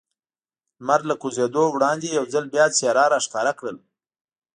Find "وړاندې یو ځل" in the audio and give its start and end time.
1.69-2.45